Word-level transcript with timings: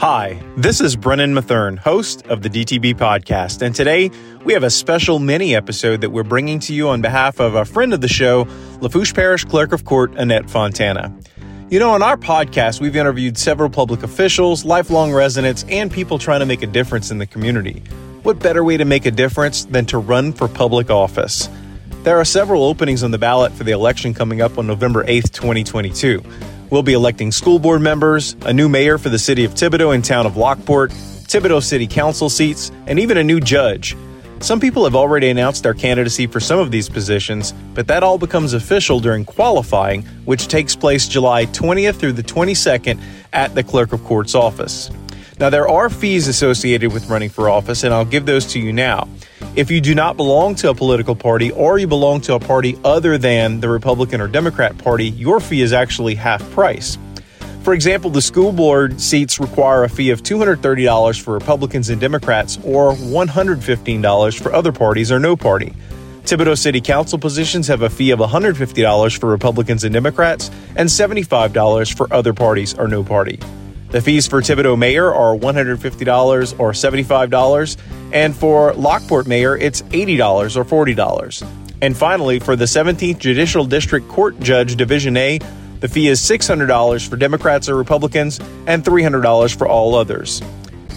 Hi, 0.00 0.42
this 0.56 0.80
is 0.80 0.96
Brennan 0.96 1.34
Matherne, 1.34 1.78
host 1.78 2.26
of 2.28 2.40
the 2.40 2.48
DTB 2.48 2.94
podcast, 2.94 3.60
and 3.60 3.74
today 3.74 4.10
we 4.46 4.54
have 4.54 4.62
a 4.62 4.70
special 4.70 5.18
mini 5.18 5.54
episode 5.54 6.00
that 6.00 6.08
we're 6.08 6.22
bringing 6.22 6.58
to 6.60 6.72
you 6.72 6.88
on 6.88 7.02
behalf 7.02 7.38
of 7.38 7.54
a 7.54 7.66
friend 7.66 7.92
of 7.92 8.00
the 8.00 8.08
show, 8.08 8.48
Lafourche 8.80 9.12
Parish 9.12 9.44
Clerk 9.44 9.72
of 9.74 9.84
Court 9.84 10.14
Annette 10.14 10.48
Fontana. 10.48 11.14
You 11.68 11.78
know, 11.78 11.90
on 11.90 12.02
our 12.02 12.16
podcast, 12.16 12.80
we've 12.80 12.96
interviewed 12.96 13.36
several 13.36 13.68
public 13.68 14.02
officials, 14.02 14.64
lifelong 14.64 15.12
residents, 15.12 15.66
and 15.68 15.92
people 15.92 16.18
trying 16.18 16.40
to 16.40 16.46
make 16.46 16.62
a 16.62 16.66
difference 16.66 17.10
in 17.10 17.18
the 17.18 17.26
community. 17.26 17.82
What 18.22 18.38
better 18.38 18.64
way 18.64 18.78
to 18.78 18.86
make 18.86 19.04
a 19.04 19.10
difference 19.10 19.66
than 19.66 19.84
to 19.84 19.98
run 19.98 20.32
for 20.32 20.48
public 20.48 20.88
office? 20.88 21.50
There 22.04 22.18
are 22.18 22.24
several 22.24 22.64
openings 22.64 23.02
on 23.02 23.10
the 23.10 23.18
ballot 23.18 23.52
for 23.52 23.64
the 23.64 23.72
election 23.72 24.14
coming 24.14 24.40
up 24.40 24.56
on 24.56 24.66
November 24.66 25.04
8th, 25.04 25.30
2022. 25.32 26.24
We'll 26.70 26.84
be 26.84 26.92
electing 26.92 27.32
school 27.32 27.58
board 27.58 27.82
members, 27.82 28.36
a 28.42 28.52
new 28.52 28.68
mayor 28.68 28.96
for 28.96 29.08
the 29.08 29.18
city 29.18 29.44
of 29.44 29.54
Thibodaux 29.54 29.92
and 29.92 30.04
town 30.04 30.24
of 30.24 30.36
Lockport, 30.36 30.92
Thibodaux 30.92 31.64
City 31.64 31.88
Council 31.88 32.30
seats, 32.30 32.70
and 32.86 33.00
even 33.00 33.16
a 33.16 33.24
new 33.24 33.40
judge. 33.40 33.96
Some 34.38 34.60
people 34.60 34.84
have 34.84 34.94
already 34.94 35.28
announced 35.28 35.64
their 35.64 35.74
candidacy 35.74 36.28
for 36.28 36.38
some 36.38 36.60
of 36.60 36.70
these 36.70 36.88
positions, 36.88 37.52
but 37.74 37.88
that 37.88 38.04
all 38.04 38.18
becomes 38.18 38.52
official 38.52 39.00
during 39.00 39.24
qualifying, 39.24 40.02
which 40.24 40.46
takes 40.46 40.76
place 40.76 41.08
July 41.08 41.46
20th 41.46 41.96
through 41.96 42.12
the 42.12 42.22
22nd 42.22 43.00
at 43.32 43.54
the 43.54 43.64
Clerk 43.64 43.92
of 43.92 44.02
Court's 44.04 44.36
office. 44.36 44.90
Now, 45.40 45.50
there 45.50 45.68
are 45.68 45.90
fees 45.90 46.28
associated 46.28 46.92
with 46.92 47.10
running 47.10 47.30
for 47.30 47.50
office, 47.50 47.82
and 47.82 47.92
I'll 47.92 48.04
give 48.04 48.26
those 48.26 48.46
to 48.52 48.60
you 48.60 48.72
now. 48.72 49.08
If 49.56 49.68
you 49.68 49.80
do 49.80 49.96
not 49.96 50.16
belong 50.16 50.54
to 50.56 50.70
a 50.70 50.74
political 50.74 51.16
party 51.16 51.50
or 51.50 51.76
you 51.76 51.88
belong 51.88 52.20
to 52.22 52.34
a 52.34 52.38
party 52.38 52.78
other 52.84 53.18
than 53.18 53.58
the 53.58 53.68
Republican 53.68 54.20
or 54.20 54.28
Democrat 54.28 54.78
Party, 54.78 55.08
your 55.10 55.40
fee 55.40 55.60
is 55.60 55.72
actually 55.72 56.14
half 56.14 56.48
price. 56.52 56.96
For 57.64 57.74
example, 57.74 58.10
the 58.10 58.22
school 58.22 58.52
board 58.52 59.00
seats 59.00 59.40
require 59.40 59.82
a 59.82 59.88
fee 59.88 60.10
of 60.10 60.22
$230 60.22 61.20
for 61.20 61.34
Republicans 61.34 61.90
and 61.90 62.00
Democrats 62.00 62.60
or 62.62 62.92
$115 62.92 64.40
for 64.40 64.52
other 64.52 64.70
parties 64.70 65.10
or 65.10 65.18
no 65.18 65.36
party. 65.36 65.74
Thibodaux 66.22 66.56
City 66.56 66.80
Council 66.80 67.18
positions 67.18 67.66
have 67.66 67.82
a 67.82 67.90
fee 67.90 68.12
of 68.12 68.20
$150 68.20 69.18
for 69.18 69.28
Republicans 69.28 69.82
and 69.82 69.92
Democrats 69.92 70.48
and 70.76 70.88
$75 70.88 71.92
for 71.96 72.12
other 72.12 72.32
parties 72.32 72.74
or 72.74 72.86
no 72.86 73.02
party. 73.02 73.40
The 73.90 74.00
fees 74.00 74.28
for 74.28 74.40
Thibodaux 74.40 74.78
Mayor 74.78 75.12
are 75.12 75.36
$150 75.36 76.60
or 76.60 76.70
$75, 76.70 77.76
and 78.12 78.36
for 78.36 78.72
Lockport 78.74 79.26
Mayor, 79.26 79.56
it's 79.56 79.82
$80 79.82 80.56
or 80.56 80.86
$40. 80.86 81.48
And 81.82 81.96
finally, 81.96 82.38
for 82.38 82.54
the 82.54 82.66
17th 82.66 83.18
Judicial 83.18 83.64
District 83.64 84.06
Court 84.06 84.38
Judge 84.38 84.76
Division 84.76 85.16
A, 85.16 85.40
the 85.80 85.88
fee 85.88 86.06
is 86.06 86.20
$600 86.20 87.08
for 87.08 87.16
Democrats 87.16 87.68
or 87.68 87.74
Republicans 87.74 88.38
and 88.68 88.84
$300 88.84 89.56
for 89.56 89.66
all 89.66 89.96
others. 89.96 90.40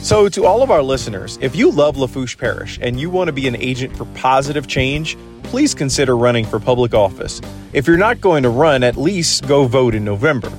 So, 0.03 0.30
to 0.30 0.45
all 0.45 0.61
of 0.61 0.69
our 0.69 0.83
listeners, 0.83 1.39
if 1.41 1.55
you 1.55 1.71
love 1.71 1.97
Lafourche 1.97 2.38
Parish 2.38 2.77
and 2.80 2.99
you 2.99 3.09
want 3.09 3.30
to 3.30 3.31
be 3.31 3.47
an 3.47 3.55
agent 3.55 3.97
for 3.97 4.05
positive 4.14 4.67
change, 4.67 5.17
please 5.44 5.73
consider 5.73 6.16
running 6.16 6.45
for 6.45 6.59
public 6.59 6.94
office. 6.94 7.41
If 7.71 7.88
you're 7.88 7.97
not 7.97 8.21
going 8.21 8.44
to 8.44 8.49
run, 8.49 8.83
at 8.83 8.97
least 8.97 9.47
go 9.47 9.66
vote 9.66 9.95
in 9.95 10.03
November. 10.03 10.52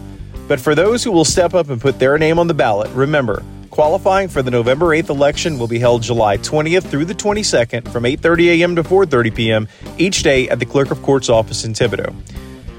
But 0.46 0.60
for 0.60 0.74
those 0.74 1.02
who 1.02 1.10
will 1.10 1.24
step 1.24 1.54
up 1.54 1.70
and 1.70 1.80
put 1.80 1.98
their 1.98 2.18
name 2.18 2.38
on 2.38 2.48
the 2.48 2.54
ballot, 2.54 2.90
remember, 2.92 3.42
qualifying 3.70 4.28
for 4.28 4.42
the 4.42 4.50
November 4.50 4.86
8th 4.88 5.08
election 5.08 5.58
will 5.58 5.68
be 5.68 5.78
held 5.78 6.02
July 6.02 6.36
20th 6.36 6.84
through 6.84 7.06
the 7.06 7.14
22nd 7.14 7.90
from 7.90 8.04
8:30 8.04 8.60
a.m. 8.60 8.76
to 8.76 8.82
4:30 8.82 9.34
p.m. 9.34 9.68
each 9.98 10.22
day 10.22 10.48
at 10.48 10.58
the 10.58 10.66
Clerk 10.66 10.90
of 10.90 11.02
Court's 11.02 11.28
office 11.28 11.64
in 11.64 11.72
Thibodaux. 11.72 12.14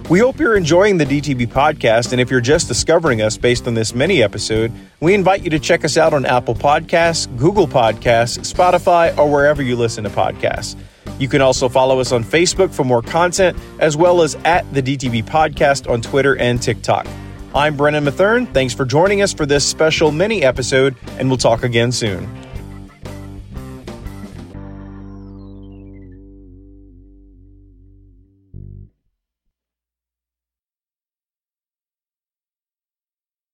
We 0.08 0.20
hope 0.20 0.40
you're 0.40 0.56
enjoying 0.56 0.98
the 0.98 1.06
DTB 1.06 1.48
podcast, 1.48 2.12
and 2.12 2.22
if 2.22 2.30
you're 2.30 2.40
just 2.40 2.68
discovering 2.68 3.24
us 3.24 3.38
based 3.38 3.66
on 3.66 3.74
this 3.74 3.96
mini 3.96 4.22
episode, 4.22 4.72
we 5.00 5.16
invite 5.16 5.44
you 5.44 5.50
to 5.50 5.58
check 5.58 5.84
us 5.84 5.98
out 5.98 6.14
on 6.14 6.28
Apple 6.28 6.54
Podcasts, 6.54 7.26
Google 7.38 7.68
Podcasts, 7.68 8.38
Spotify, 8.54 9.18
or 9.18 9.32
wherever 9.32 9.64
you 9.64 9.76
listen 9.76 10.04
to 10.04 10.12
podcasts. 10.12 10.76
You 11.18 11.28
can 11.28 11.42
also 11.42 11.68
follow 11.68 12.00
us 12.00 12.12
on 12.12 12.24
Facebook 12.24 12.72
for 12.72 12.84
more 12.84 13.02
content, 13.02 13.58
as 13.80 13.98
well 13.98 14.22
as 14.22 14.36
at 14.46 14.72
the 14.76 14.84
DTB 14.84 15.24
podcast 15.24 15.90
on 15.90 16.04
Twitter 16.04 16.38
and 16.38 16.62
TikTok. 16.62 17.08
I'm 17.56 17.78
Brennan 17.78 18.04
Matherne. 18.04 18.54
Thanks 18.54 18.74
for 18.74 18.84
joining 18.84 19.22
us 19.22 19.34
for 19.34 19.46
this 19.46 19.66
special 19.66 20.12
mini 20.12 20.44
episode, 20.44 20.94
and 21.18 21.30
we'll 21.30 21.38
talk 21.38 21.64
again 21.64 21.90
soon. 21.90 22.45